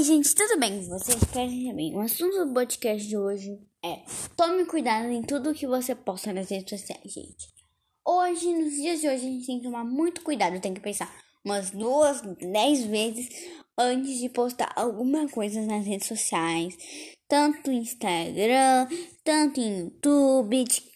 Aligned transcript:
Oi, 0.00 0.04
gente, 0.04 0.34
tudo 0.34 0.58
bem 0.58 0.78
com 0.78 0.98
vocês? 0.98 1.22
Espero 1.22 1.50
que 1.50 1.72
bem. 1.74 1.94
O 1.94 2.00
assunto 2.00 2.46
do 2.46 2.54
podcast 2.54 3.06
de 3.06 3.18
hoje 3.18 3.60
é 3.84 3.98
tome 4.34 4.64
cuidado 4.64 5.10
em 5.10 5.20
tudo 5.20 5.52
que 5.52 5.66
você 5.66 5.94
posta 5.94 6.32
nas 6.32 6.48
redes 6.48 6.70
sociais, 6.70 7.12
gente. 7.12 7.48
Hoje, 8.02 8.46
nos 8.46 8.72
dias 8.76 9.02
de 9.02 9.08
hoje, 9.08 9.26
a 9.26 9.30
gente 9.30 9.46
tem 9.46 9.58
que 9.58 9.64
tomar 9.64 9.84
muito 9.84 10.22
cuidado, 10.22 10.58
tem 10.58 10.72
que 10.72 10.80
pensar 10.80 11.14
umas 11.44 11.70
duas, 11.70 12.22
dez 12.22 12.82
vezes 12.86 13.28
antes 13.76 14.18
de 14.18 14.30
postar 14.30 14.72
alguma 14.74 15.28
coisa 15.28 15.60
nas 15.66 15.84
redes 15.84 16.08
sociais, 16.08 16.74
tanto 17.28 17.70
Instagram, 17.70 18.88
tanto 19.22 19.60
YouTube, 19.60 20.64
TikTok, 20.64 20.89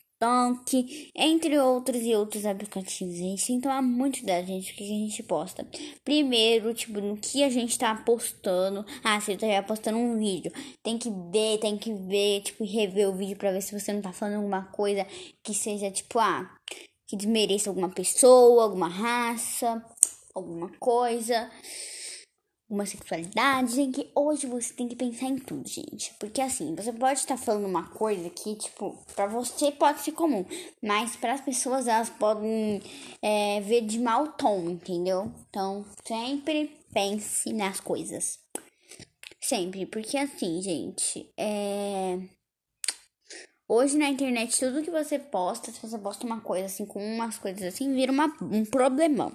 entre 1.14 1.58
outros 1.58 2.02
e 2.02 2.14
outros 2.14 2.44
aplicativos. 2.46 3.14
A 3.14 3.18
gente 3.18 3.46
que 3.46 3.60
tomar 3.60 3.82
muito 3.82 4.18
cuidado, 4.18 4.46
gente, 4.46 4.74
que 4.74 4.84
a 4.84 4.86
gente 4.86 5.22
posta. 5.22 5.66
Primeiro, 6.04 6.72
tipo, 6.74 7.00
no 7.00 7.16
que 7.16 7.42
a 7.42 7.50
gente 7.50 7.78
tá 7.78 7.94
postando. 7.94 8.84
Ah, 9.02 9.20
você 9.20 9.36
tá 9.36 9.62
postando 9.62 9.98
um 9.98 10.18
vídeo. 10.18 10.52
Tem 10.82 10.98
que 10.98 11.10
ver, 11.10 11.58
tem 11.58 11.76
que 11.76 11.92
ver, 11.92 12.42
tipo, 12.42 12.64
rever 12.64 13.08
o 13.08 13.14
vídeo 13.14 13.36
pra 13.36 13.52
ver 13.52 13.62
se 13.62 13.78
você 13.78 13.92
não 13.92 14.02
tá 14.02 14.12
falando 14.12 14.36
alguma 14.36 14.64
coisa 14.66 15.06
que 15.42 15.54
seja, 15.54 15.90
tipo, 15.90 16.18
ah, 16.18 16.50
que 17.06 17.16
desmereça 17.16 17.70
alguma 17.70 17.90
pessoa, 17.90 18.64
alguma 18.64 18.88
raça, 18.88 19.84
alguma 20.34 20.70
coisa 20.78 21.50
uma 22.68 22.86
sexualidade, 22.86 23.80
em 23.80 23.92
que 23.92 24.10
hoje 24.14 24.46
você 24.46 24.72
tem 24.72 24.88
que 24.88 24.96
pensar 24.96 25.26
em 25.26 25.36
tudo, 25.36 25.68
gente. 25.68 26.14
Porque 26.18 26.40
assim, 26.40 26.74
você 26.74 26.92
pode 26.92 27.20
estar 27.20 27.36
falando 27.36 27.66
uma 27.66 27.88
coisa 27.90 28.28
que, 28.30 28.56
tipo, 28.56 28.98
para 29.14 29.26
você 29.26 29.70
pode 29.70 30.00
ser 30.00 30.12
comum, 30.12 30.44
mas 30.82 31.14
para 31.16 31.34
as 31.34 31.40
pessoas 31.40 31.86
elas 31.86 32.10
podem 32.10 32.82
é, 33.22 33.60
ver 33.60 33.82
de 33.82 33.98
mau 33.98 34.28
tom, 34.28 34.70
entendeu? 34.70 35.30
Então, 35.48 35.84
sempre 36.04 36.70
pense 36.92 37.52
nas 37.52 37.80
coisas. 37.80 38.38
Sempre, 39.40 39.84
porque 39.84 40.16
assim, 40.16 40.62
gente, 40.62 41.30
é. 41.36 42.18
Hoje 43.68 43.96
na 43.96 44.08
internet, 44.08 44.58
tudo 44.58 44.82
que 44.82 44.90
você 44.90 45.18
posta, 45.18 45.72
se 45.72 45.80
você 45.80 45.98
posta 45.98 46.26
uma 46.26 46.40
coisa 46.40 46.66
assim, 46.66 46.84
com 46.86 47.02
umas 47.02 47.38
coisas 47.38 47.62
assim, 47.62 47.94
vira 47.94 48.12
uma, 48.12 48.26
um 48.40 48.64
problemão. 48.64 49.34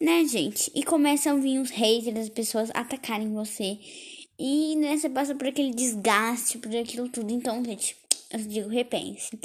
Né, 0.00 0.24
gente? 0.24 0.70
E 0.74 0.82
começam 0.82 1.36
a 1.36 1.40
vir 1.40 1.58
os 1.58 1.70
haters, 1.70 2.16
as 2.16 2.28
pessoas 2.28 2.70
atacarem 2.74 3.32
você. 3.32 3.78
E 4.38 4.76
né, 4.76 4.96
você 4.96 5.08
passa 5.08 5.34
por 5.34 5.46
aquele 5.46 5.72
desgaste, 5.72 6.58
por 6.58 6.74
aquilo 6.74 7.08
tudo. 7.08 7.32
Então, 7.32 7.64
gente, 7.64 7.96
eu 8.30 8.38
digo, 8.40 8.68
repense. 8.68 9.38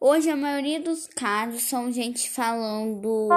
Hoje 0.00 0.28
a 0.28 0.36
maioria 0.36 0.80
dos 0.80 1.06
casos 1.06 1.62
são 1.62 1.90
gente 1.90 2.28
falando 2.28 3.28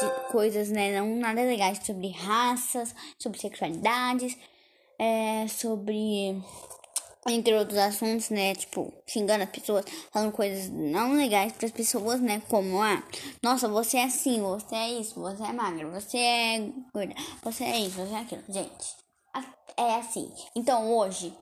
de 0.00 0.32
coisas, 0.32 0.70
né, 0.70 0.98
não 0.98 1.16
nada 1.16 1.42
legais 1.42 1.84
sobre 1.84 2.08
raças, 2.08 2.94
sobre 3.18 3.38
sexualidades, 3.38 4.36
é, 4.98 5.46
sobre 5.48 6.40
entre 7.28 7.54
outros 7.54 7.78
assuntos, 7.78 8.30
né? 8.30 8.54
Tipo, 8.54 8.92
xingando 9.06 9.44
as 9.44 9.50
pessoas, 9.50 9.84
falando 10.12 10.32
coisas 10.32 10.68
não 10.70 11.14
legais 11.14 11.52
para 11.52 11.66
as 11.66 11.72
pessoas, 11.72 12.20
né? 12.20 12.42
Como, 12.48 12.82
ah, 12.82 13.02
nossa, 13.42 13.68
você 13.68 13.98
é 13.98 14.04
assim, 14.04 14.40
você 14.40 14.74
é 14.74 14.90
isso, 15.00 15.20
você 15.20 15.42
é 15.42 15.52
magra, 15.52 15.88
você 15.88 16.18
é 16.18 16.70
gorda, 16.92 17.14
você 17.42 17.64
é 17.64 17.78
isso, 17.80 17.96
você 17.96 18.14
é 18.14 18.18
aquilo. 18.18 18.42
Gente, 18.48 19.04
é 19.76 19.96
assim. 19.96 20.30
Então, 20.54 20.92
hoje, 20.94 21.32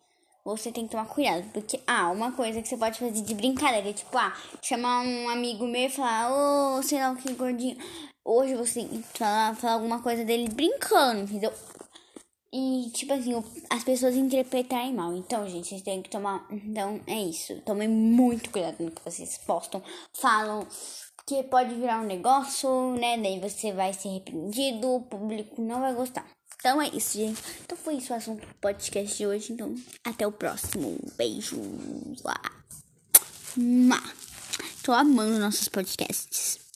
você 0.44 0.72
tem 0.72 0.84
que 0.84 0.90
tomar 0.90 1.06
cuidado, 1.06 1.44
porque, 1.52 1.80
ah, 1.86 2.10
uma 2.10 2.32
coisa 2.32 2.60
que 2.60 2.68
você 2.68 2.76
pode 2.76 2.98
fazer 2.98 3.22
de 3.22 3.34
brincadeira, 3.34 3.92
tipo, 3.92 4.16
ah, 4.16 4.34
chamar 4.60 5.02
um 5.02 5.28
amigo 5.28 5.66
meu 5.66 5.86
e 5.86 5.90
falar, 5.90 6.32
ô, 6.32 6.78
oh, 6.78 6.82
sei 6.82 6.98
lá 7.00 7.12
o 7.12 7.16
que, 7.16 7.32
gordinho. 7.32 7.76
Hoje 8.24 8.54
você 8.54 8.80
tem 8.80 9.02
que 9.02 9.18
falar, 9.18 9.54
falar 9.56 9.74
alguma 9.74 10.00
coisa 10.00 10.24
dele 10.24 10.48
brincando, 10.48 11.22
entendeu? 11.22 11.52
E, 12.54 12.90
tipo 12.90 13.14
assim, 13.14 13.32
as 13.70 13.82
pessoas 13.82 14.14
interpretarem 14.14 14.94
mal. 14.94 15.16
Então, 15.16 15.48
gente, 15.48 15.68
vocês 15.68 15.82
têm 15.82 16.02
que 16.02 16.10
tomar. 16.10 16.46
Então, 16.50 17.00
é 17.06 17.18
isso. 17.18 17.58
Tomem 17.62 17.88
muito 17.88 18.50
cuidado 18.50 18.84
no 18.84 18.90
que 18.90 19.02
vocês 19.02 19.38
postam. 19.38 19.82
Falam 20.12 20.66
que 21.26 21.42
pode 21.44 21.74
virar 21.74 22.00
um 22.00 22.06
negócio, 22.06 22.94
né? 22.98 23.16
Daí 23.16 23.40
você 23.40 23.72
vai 23.72 23.92
ser 23.92 24.08
repreendido, 24.08 24.88
o 24.88 25.02
público 25.02 25.62
não 25.62 25.80
vai 25.80 25.94
gostar. 25.94 26.26
Então 26.56 26.80
é 26.80 26.88
isso, 26.88 27.18
gente. 27.18 27.42
Então 27.64 27.76
foi 27.76 27.94
isso 27.94 28.12
o 28.12 28.16
assunto 28.16 28.46
do 28.46 28.54
podcast 28.56 29.16
de 29.16 29.26
hoje. 29.26 29.52
Então, 29.52 29.74
até 30.04 30.26
o 30.26 30.32
próximo. 30.32 30.98
Beijo. 31.16 31.60
Tô 34.82 34.92
amando 34.92 35.38
nossos 35.38 35.68
podcasts. 35.68 36.71